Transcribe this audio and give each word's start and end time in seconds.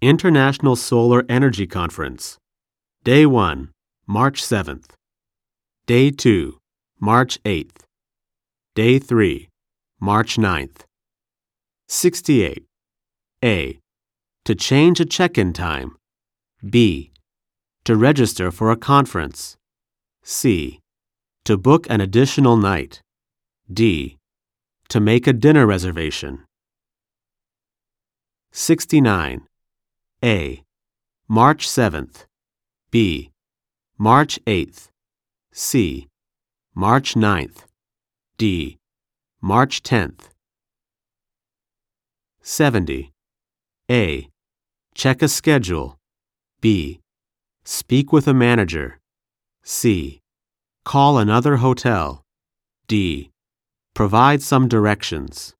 International 0.00 0.76
Solar 0.76 1.24
Energy 1.28 1.66
Conference. 1.66 2.38
Day 3.02 3.26
1, 3.26 3.72
March 4.06 4.40
7th. 4.40 4.90
Day 5.88 6.12
2, 6.12 6.56
March 7.00 7.42
8th. 7.42 7.82
Day 8.76 9.00
3, 9.00 9.48
March 9.98 10.36
9th. 10.36 10.82
68. 11.88 12.64
A. 13.44 13.80
To 14.44 14.54
change 14.54 15.00
a 15.00 15.04
check 15.04 15.36
in 15.36 15.52
time. 15.52 15.96
B. 16.64 17.10
To 17.82 17.96
register 17.96 18.52
for 18.52 18.70
a 18.70 18.76
conference. 18.76 19.56
C. 20.22 20.78
To 21.42 21.56
book 21.56 21.88
an 21.90 22.00
additional 22.00 22.56
night. 22.56 23.00
D. 23.72 24.16
To 24.90 25.00
make 25.00 25.26
a 25.26 25.32
dinner 25.32 25.66
reservation. 25.66 26.44
69. 28.52 29.47
A. 30.24 30.64
March 31.28 31.68
7th. 31.68 32.24
B. 32.90 33.30
March 33.96 34.40
8th. 34.48 34.88
C. 35.52 36.08
March 36.74 37.14
9th. 37.14 37.58
D. 38.36 38.78
March 39.40 39.80
10th. 39.84 40.30
70. 42.42 43.12
A. 43.88 44.28
Check 44.92 45.22
a 45.22 45.28
schedule. 45.28 45.96
B. 46.60 46.98
Speak 47.64 48.12
with 48.12 48.26
a 48.26 48.34
manager. 48.34 48.98
C. 49.62 50.20
Call 50.84 51.18
another 51.18 51.58
hotel. 51.58 52.24
D. 52.88 53.30
Provide 53.94 54.42
some 54.42 54.66
directions. 54.66 55.54